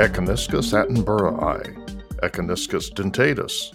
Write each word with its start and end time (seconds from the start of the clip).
Echiniscus 0.00 0.72
attenboroughii, 0.72 1.76
Echiniscus 2.22 2.90
dentatus, 2.92 3.74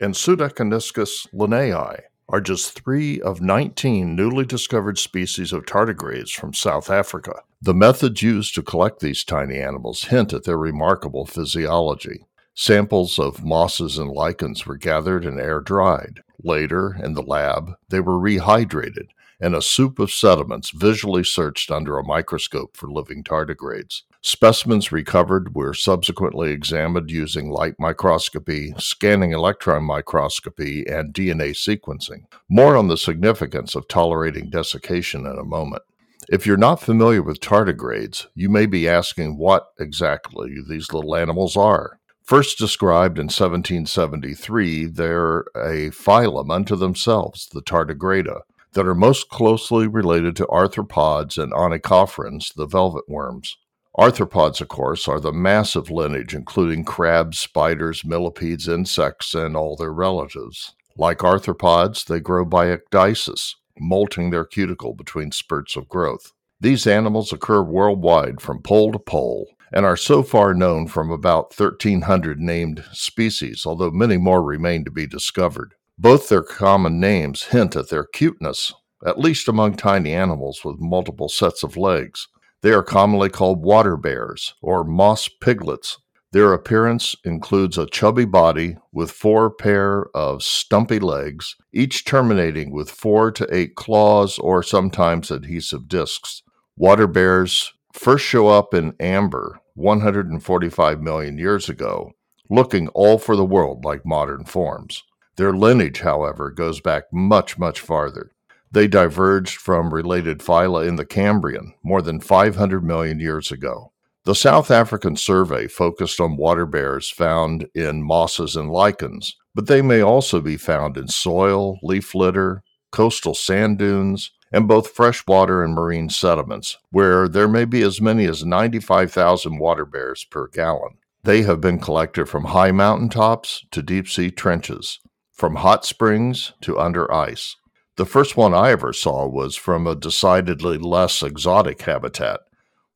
and 0.00 0.14
Pseudechiniscus 0.14 1.26
linnaei 1.32 2.00
are 2.28 2.40
just 2.40 2.72
three 2.72 3.20
of 3.20 3.40
19 3.40 4.14
newly 4.14 4.44
discovered 4.44 4.98
species 4.98 5.52
of 5.52 5.64
tardigrades 5.64 6.34
from 6.34 6.52
South 6.52 6.90
Africa. 6.90 7.34
The 7.60 7.74
methods 7.74 8.22
used 8.22 8.54
to 8.56 8.62
collect 8.62 9.00
these 9.00 9.24
tiny 9.24 9.58
animals 9.58 10.04
hint 10.04 10.32
at 10.32 10.44
their 10.44 10.58
remarkable 10.58 11.26
physiology. 11.26 12.26
Samples 12.54 13.18
of 13.18 13.44
mosses 13.44 13.98
and 13.98 14.10
lichens 14.10 14.66
were 14.66 14.76
gathered 14.76 15.24
and 15.24 15.40
air 15.40 15.60
dried. 15.60 16.20
Later, 16.44 16.96
in 17.02 17.14
the 17.14 17.22
lab, 17.22 17.74
they 17.88 18.00
were 18.00 18.18
rehydrated 18.18 19.08
and 19.42 19.56
a 19.56 19.60
soup 19.60 19.98
of 19.98 20.12
sediments 20.12 20.70
visually 20.70 21.24
searched 21.24 21.70
under 21.70 21.98
a 21.98 22.04
microscope 22.04 22.76
for 22.76 22.88
living 22.88 23.24
tardigrades. 23.24 24.02
Specimens 24.20 24.92
recovered 24.92 25.56
were 25.56 25.74
subsequently 25.74 26.52
examined 26.52 27.10
using 27.10 27.50
light 27.50 27.74
microscopy, 27.76 28.72
scanning 28.78 29.32
electron 29.32 29.82
microscopy, 29.82 30.86
and 30.86 31.12
DNA 31.12 31.50
sequencing. 31.50 32.22
More 32.48 32.76
on 32.76 32.86
the 32.86 32.96
significance 32.96 33.74
of 33.74 33.88
tolerating 33.88 34.48
desiccation 34.48 35.26
in 35.26 35.36
a 35.36 35.44
moment. 35.44 35.82
If 36.28 36.46
you're 36.46 36.56
not 36.56 36.80
familiar 36.80 37.20
with 37.20 37.40
tardigrades, 37.40 38.26
you 38.36 38.48
may 38.48 38.66
be 38.66 38.88
asking 38.88 39.38
what 39.38 39.72
exactly 39.80 40.54
these 40.68 40.92
little 40.92 41.16
animals 41.16 41.56
are. 41.56 41.98
First 42.32 42.56
described 42.56 43.18
in 43.18 43.24
1773, 43.24 44.86
they're 44.86 45.40
a 45.54 45.90
phylum 45.90 46.50
unto 46.50 46.76
themselves, 46.76 47.46
the 47.52 47.60
Tardigrada, 47.60 48.40
that 48.72 48.86
are 48.86 48.94
most 48.94 49.28
closely 49.28 49.86
related 49.86 50.34
to 50.36 50.46
arthropods 50.46 51.36
and 51.36 51.52
onychophorans, 51.52 52.54
the 52.54 52.64
velvet 52.64 53.04
worms. 53.06 53.58
Arthropods, 53.98 54.62
of 54.62 54.68
course, 54.68 55.06
are 55.06 55.20
the 55.20 55.30
massive 55.30 55.90
lineage, 55.90 56.34
including 56.34 56.86
crabs, 56.86 57.38
spiders, 57.38 58.02
millipedes, 58.02 58.66
insects, 58.66 59.34
and 59.34 59.54
all 59.54 59.76
their 59.76 59.92
relatives. 59.92 60.74
Like 60.96 61.18
arthropods, 61.18 62.06
they 62.06 62.18
grow 62.18 62.46
by 62.46 62.74
ecdysis, 62.74 63.56
molting 63.78 64.30
their 64.30 64.46
cuticle 64.46 64.94
between 64.94 65.32
spurts 65.32 65.76
of 65.76 65.86
growth. 65.86 66.32
These 66.58 66.86
animals 66.86 67.30
occur 67.30 67.62
worldwide 67.62 68.40
from 68.40 68.62
pole 68.62 68.90
to 68.92 68.98
pole 68.98 69.48
and 69.72 69.86
are 69.86 69.96
so 69.96 70.22
far 70.22 70.54
known 70.54 70.86
from 70.86 71.10
about 71.10 71.58
1,300 71.58 72.38
named 72.38 72.84
species, 72.92 73.64
although 73.64 73.90
many 73.90 74.18
more 74.18 74.42
remain 74.42 74.84
to 74.84 74.90
be 74.90 75.06
discovered. 75.06 75.74
Both 75.98 76.28
their 76.28 76.42
common 76.42 77.00
names 77.00 77.44
hint 77.44 77.76
at 77.76 77.88
their 77.88 78.04
cuteness, 78.04 78.72
at 79.06 79.18
least 79.18 79.48
among 79.48 79.74
tiny 79.74 80.12
animals 80.12 80.60
with 80.64 80.76
multiple 80.78 81.28
sets 81.28 81.62
of 81.62 81.76
legs. 81.76 82.28
They 82.62 82.72
are 82.72 82.82
commonly 82.82 83.28
called 83.28 83.62
water 83.62 83.96
bears 83.96 84.54
or 84.62 84.84
moss 84.84 85.28
piglets. 85.40 85.98
Their 86.32 86.52
appearance 86.52 87.14
includes 87.24 87.76
a 87.76 87.86
chubby 87.86 88.24
body 88.24 88.76
with 88.92 89.10
four 89.10 89.50
pair 89.50 90.06
of 90.14 90.42
stumpy 90.42 90.98
legs, 90.98 91.56
each 91.72 92.04
terminating 92.04 92.72
with 92.72 92.90
four 92.90 93.30
to 93.32 93.46
eight 93.54 93.74
claws 93.74 94.38
or 94.38 94.62
sometimes 94.62 95.30
adhesive 95.30 95.88
discs. 95.88 96.42
Water 96.76 97.06
bears 97.06 97.72
first 97.92 98.24
show 98.24 98.48
up 98.48 98.72
in 98.72 98.94
amber 98.98 99.60
145 99.74 101.00
million 101.00 101.38
years 101.38 101.68
ago, 101.68 102.12
looking 102.50 102.88
all 102.88 103.18
for 103.18 103.36
the 103.36 103.44
world 103.44 103.84
like 103.84 104.04
modern 104.04 104.44
forms. 104.44 105.02
Their 105.36 105.52
lineage, 105.52 106.00
however, 106.00 106.50
goes 106.50 106.80
back 106.80 107.04
much, 107.12 107.58
much 107.58 107.80
farther. 107.80 108.32
They 108.70 108.88
diverged 108.88 109.56
from 109.56 109.92
related 109.92 110.38
phyla 110.38 110.86
in 110.86 110.96
the 110.96 111.04
Cambrian 111.04 111.74
more 111.82 112.02
than 112.02 112.20
500 112.20 112.84
million 112.84 113.20
years 113.20 113.50
ago. 113.50 113.92
The 114.24 114.34
South 114.34 114.70
African 114.70 115.16
survey 115.16 115.66
focused 115.66 116.20
on 116.20 116.36
water 116.36 116.64
bears 116.64 117.10
found 117.10 117.66
in 117.74 118.02
mosses 118.02 118.54
and 118.54 118.70
lichens, 118.70 119.36
but 119.54 119.66
they 119.66 119.82
may 119.82 120.00
also 120.00 120.40
be 120.40 120.56
found 120.56 120.96
in 120.96 121.08
soil, 121.08 121.78
leaf 121.82 122.14
litter, 122.14 122.62
coastal 122.92 123.34
sand 123.34 123.78
dunes, 123.78 124.30
and 124.52 124.68
both 124.68 124.90
freshwater 124.90 125.64
and 125.64 125.74
marine 125.74 126.08
sediments, 126.10 126.76
where 126.90 127.28
there 127.28 127.48
may 127.48 127.64
be 127.64 127.82
as 127.82 128.00
many 128.00 128.26
as 128.26 128.44
95,000 128.44 129.58
water 129.58 129.84
bears 129.84 130.24
per 130.24 130.46
gallon. 130.48 130.98
They 131.24 131.42
have 131.42 131.60
been 131.60 131.78
collected 131.78 132.28
from 132.28 132.46
high 132.46 132.72
mountain 132.72 133.08
tops 133.08 133.64
to 133.70 133.82
deep 133.82 134.08
sea 134.08 134.30
trenches, 134.30 135.00
from 135.32 135.56
hot 135.56 135.84
springs 135.84 136.52
to 136.62 136.78
under 136.78 137.12
ice. 137.12 137.56
The 137.96 138.06
first 138.06 138.36
one 138.36 138.54
I 138.54 138.70
ever 138.70 138.92
saw 138.92 139.26
was 139.26 139.56
from 139.56 139.86
a 139.86 139.94
decidedly 139.94 140.78
less 140.78 141.22
exotic 141.22 141.82
habitat 141.82 142.40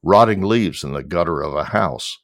rotting 0.03 0.43
leaves 0.43 0.85
in 0.85 0.93
the 0.93 1.03
gutter 1.03 1.43
of 1.43 1.55
a 1.55 1.65
house. 1.65 2.19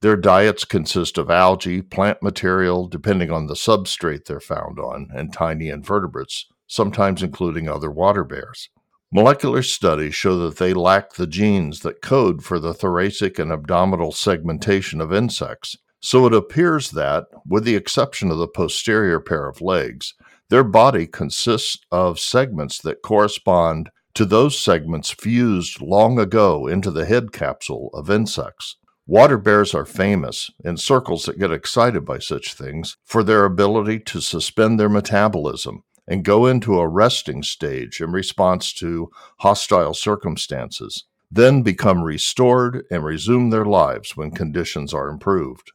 Their 0.00 0.16
diets 0.16 0.64
consist 0.64 1.18
of 1.18 1.30
algae, 1.30 1.82
plant 1.82 2.22
material, 2.22 2.86
depending 2.86 3.30
on 3.30 3.46
the 3.46 3.54
substrate 3.54 4.26
they're 4.26 4.38
found 4.38 4.78
on, 4.78 5.08
and 5.12 5.32
tiny 5.32 5.68
invertebrates, 5.68 6.46
sometimes 6.66 7.22
including 7.22 7.68
other 7.68 7.90
water 7.90 8.24
bears. 8.24 8.68
Molecular 9.12 9.62
studies 9.62 10.14
show 10.14 10.36
that 10.38 10.56
they 10.56 10.74
lack 10.74 11.12
the 11.12 11.26
genes 11.26 11.80
that 11.80 12.02
code 12.02 12.42
for 12.42 12.58
the 12.58 12.74
thoracic 12.74 13.38
and 13.38 13.52
abdominal 13.52 14.10
segmentation 14.10 15.00
of 15.00 15.12
insects. 15.12 15.76
So 16.00 16.26
it 16.26 16.34
appears 16.34 16.90
that, 16.90 17.26
with 17.46 17.64
the 17.64 17.76
exception 17.76 18.30
of 18.30 18.38
the 18.38 18.48
posterior 18.48 19.20
pair 19.20 19.48
of 19.48 19.60
legs, 19.60 20.14
their 20.50 20.64
body 20.64 21.06
consists 21.06 21.78
of 21.92 22.18
segments 22.18 22.78
that 22.78 23.02
correspond 23.02 23.90
to 24.14 24.24
those 24.24 24.58
segments 24.58 25.10
fused 25.10 25.80
long 25.80 26.18
ago 26.18 26.66
into 26.66 26.90
the 26.90 27.06
head 27.06 27.32
capsule 27.32 27.90
of 27.94 28.10
insects. 28.10 28.76
Water 29.06 29.38
bears 29.38 29.74
are 29.74 29.84
famous, 29.84 30.50
in 30.64 30.76
circles 30.76 31.24
that 31.26 31.38
get 31.38 31.52
excited 31.52 32.04
by 32.04 32.18
such 32.18 32.54
things, 32.54 32.96
for 33.04 33.22
their 33.22 33.44
ability 33.44 34.00
to 34.00 34.20
suspend 34.20 34.80
their 34.80 34.88
metabolism 34.88 35.84
and 36.06 36.24
go 36.24 36.46
into 36.46 36.78
a 36.78 36.88
resting 36.88 37.42
stage 37.42 38.00
in 38.00 38.12
response 38.12 38.72
to 38.74 39.10
hostile 39.38 39.94
circumstances, 39.94 41.04
then 41.30 41.62
become 41.62 42.02
restored 42.02 42.84
and 42.90 43.04
resume 43.04 43.50
their 43.50 43.64
lives 43.64 44.16
when 44.16 44.30
conditions 44.30 44.92
are 44.94 45.08
improved. 45.08 45.72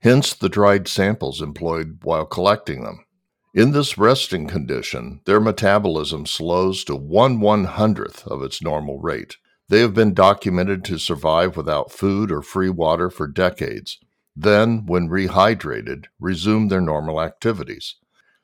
Hence 0.00 0.34
the 0.34 0.48
dried 0.48 0.86
samples 0.86 1.40
employed 1.42 1.98
while 2.02 2.26
collecting 2.26 2.84
them. 2.84 3.04
In 3.54 3.72
this 3.72 3.96
resting 3.96 4.46
condition, 4.46 5.20
their 5.24 5.40
metabolism 5.40 6.26
slows 6.26 6.84
to 6.84 6.94
one 6.94 7.40
one 7.40 7.64
hundredth 7.64 8.26
of 8.26 8.42
its 8.42 8.62
normal 8.62 8.98
rate. 9.00 9.36
They 9.68 9.80
have 9.80 9.94
been 9.94 10.14
documented 10.14 10.84
to 10.84 10.98
survive 10.98 11.56
without 11.56 11.92
food 11.92 12.30
or 12.30 12.42
free 12.42 12.70
water 12.70 13.10
for 13.10 13.26
decades, 13.26 13.98
then, 14.36 14.86
when 14.86 15.08
rehydrated, 15.08 16.04
resume 16.20 16.68
their 16.68 16.80
normal 16.80 17.20
activities. 17.20 17.96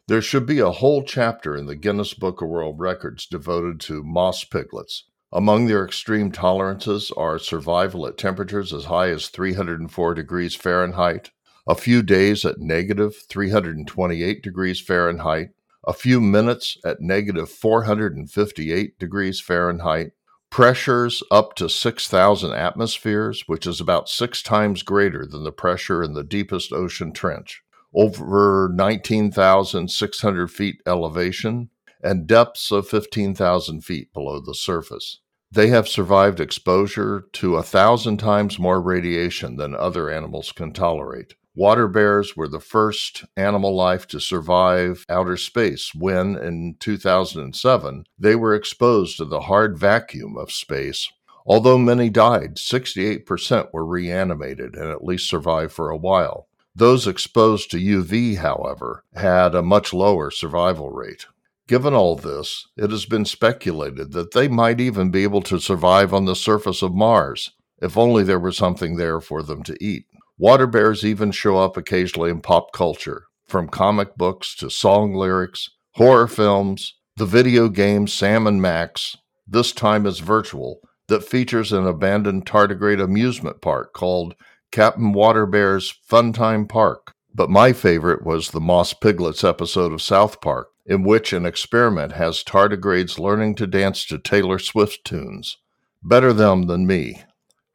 There 0.07 0.21
should 0.21 0.45
be 0.45 0.59
a 0.59 0.71
whole 0.71 1.03
chapter 1.03 1.57
in 1.57 1.65
the 1.65 1.75
Guinness 1.75 2.13
Book 2.13 2.43
of 2.43 2.49
World 2.51 2.79
Records 2.79 3.25
devoted 3.25 3.81
to 3.81 4.03
moss 4.03 4.45
piglets. 4.45 5.05
Among 5.33 5.65
their 5.65 5.83
extreme 5.83 6.31
tolerances 6.31 7.11
are 7.17 7.39
survival 7.39 8.07
at 8.07 8.19
temperatures 8.19 8.75
as 8.75 8.85
high 8.85 9.09
as 9.09 9.29
304 9.29 10.13
degrees 10.13 10.55
Fahrenheit, 10.55 11.31
a 11.67 11.75
few 11.75 12.03
days 12.03 12.45
at 12.45 12.59
negative 12.59 13.17
328 13.31 14.43
degrees 14.43 14.79
Fahrenheit, 14.79 15.53
a 15.87 15.95
few 15.95 16.21
minutes 16.21 16.77
at 16.85 17.01
negative 17.01 17.49
458 17.49 18.99
degrees 18.99 19.41
Fahrenheit, 19.41 20.13
pressures 20.51 21.23
up 21.31 21.55
to 21.55 21.71
6,000 21.71 22.53
atmospheres, 22.53 23.45
which 23.47 23.67
is 23.67 23.81
about 23.81 24.11
six 24.11 24.43
times 24.43 24.83
greater 24.83 25.25
than 25.25 25.45
the 25.45 25.51
pressure 25.51 26.03
in 26.03 26.13
the 26.13 26.23
deepest 26.23 26.75
ocean 26.75 27.11
trench 27.11 27.64
over 27.95 28.71
19,600 28.75 30.51
feet 30.51 30.81
elevation 30.87 31.71
and 32.03 32.27
depths 32.27 32.71
of 32.71 32.89
15,000 32.89 33.83
feet 33.83 34.13
below 34.13 34.41
the 34.41 34.55
surface. 34.55 35.21
They 35.51 35.69
have 35.69 35.89
survived 35.89 36.41
exposure 36.41 37.27
to 37.35 37.57
a 37.57 37.63
thousand 37.63 38.19
times 38.19 38.59
more 38.59 38.81
radiation 38.81 39.57
than 39.57 39.75
other 39.75 40.11
animals 40.11 40.51
can 40.51 40.73
tolerate. 40.73 41.35
Water 41.55 41.87
bears 41.87 42.37
were 42.37 42.49
the 42.49 42.59
first 42.59 43.25
animal 43.37 43.77
life 43.77 44.09
to 44.09 44.19
survive 44.21 45.07
outer 45.09 45.37
space 45.37 45.95
when, 45.95 46.35
in 46.37 46.75
2007, 46.81 48.05
they 48.19 48.35
were 48.35 48.57
exposed 48.57 49.17
to 49.19 49.25
the 49.25 49.43
hard 49.43 49.79
vacuum 49.79 50.37
of 50.37 50.51
space. 50.51 51.09
Although 51.47 51.79
many 51.79 52.11
died, 52.11 52.57
68% 52.57 53.69
were 53.73 53.87
reanimated 53.87 54.75
and 54.75 54.91
at 54.91 55.05
least 55.05 55.29
survived 55.29 55.73
for 55.73 55.91
a 55.91 55.97
while. 55.97 56.49
Those 56.75 57.07
exposed 57.07 57.71
to 57.71 57.77
UV, 57.77 58.39
however, 58.39 59.05
had 59.15 59.55
a 59.55 59.63
much 59.63 59.93
lower 59.93 60.31
survival 60.31 60.91
rate. 60.91 61.27
Given 61.69 61.95
all 61.95 62.17
this, 62.17 62.67
it 62.77 62.91
has 62.91 63.07
been 63.07 63.25
speculated 63.25 64.13
that 64.13 64.33
they 64.33 64.49
might 64.49 64.81
even 64.81 65.11
be 65.11 65.23
able 65.23 65.43
to 65.43 65.61
survive 65.61 66.13
on 66.13 66.25
the 66.25 66.35
surface 66.35 66.83
of 66.83 66.95
Mars, 66.95 67.53
if 67.81 67.97
only 67.97 68.25
there 68.25 68.41
were 68.41 68.53
something 68.53 68.97
there 68.97 69.21
for 69.21 69.43
them 69.43 69.63
to 69.63 69.77
eat. 69.83 70.07
Water 70.37 70.67
bears 70.67 71.05
even 71.05 71.31
show 71.31 71.59
up 71.59 71.77
occasionally 71.77 72.31
in 72.31 72.41
pop 72.41 72.73
culture, 72.73 73.27
from 73.47 73.69
comic 73.69 74.17
books 74.17 74.55
to 74.57 74.69
song 74.69 75.15
lyrics, 75.15 75.71
horror 75.93 76.27
films, 76.27 76.95
the 77.17 77.25
video 77.25 77.69
game 77.69 78.09
Sam 78.09 78.49
and 78.49 78.61
Max, 78.61 79.17
this 79.47 79.71
time 79.71 80.07
it's 80.07 80.19
virtual, 80.19 80.81
that 81.07 81.25
features 81.25 81.73
an 81.73 81.87
abandoned 81.87 82.47
tardigrade 82.47 83.01
amusement 83.01 83.61
park 83.61 83.93
called 83.93 84.35
Captain 84.75 85.13
Water 85.13 85.47
Waterbear's 85.47 85.95
Funtime 86.11 86.69
Park. 86.69 87.13
But 87.33 87.49
my 87.49 87.73
favorite 87.73 88.27
was 88.27 88.51
the 88.51 88.61
Moss 88.61 88.93
Piglets 88.93 89.45
episode 89.45 89.93
of 89.93 90.03
South 90.03 90.41
Park, 90.41 90.67
in 90.85 91.05
which 91.05 91.33
an 91.33 91.47
experiment 91.47 92.15
has 92.15 92.43
tardigrades 92.43 93.17
learning 93.17 93.55
to 93.55 93.69
dance 93.69 94.05
to 94.07 94.19
Taylor 94.19 94.59
Swift 94.59 95.05
tunes. 95.05 95.59
Better 96.03 96.33
them 96.33 96.67
than 96.67 96.89
me. 96.89 97.23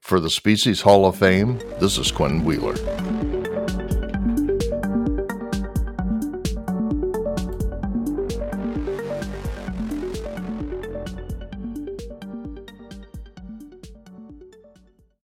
For 0.01 0.19
the 0.19 0.30
Species 0.30 0.81
Hall 0.81 1.06
of 1.06 1.16
Fame, 1.16 1.60
this 1.80 1.98
is 1.98 2.12
Quentin 2.12 2.44
Wheeler. 2.44 2.75